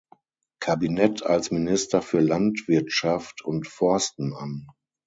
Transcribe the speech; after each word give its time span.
Kabinett 0.61 1.21
als 1.27 1.51
Minister 1.51 2.01
für 2.01 2.21
Landwirtschaft 2.21 3.45
und 3.45 3.67
Forsten 3.67 4.33
an. 4.33 4.67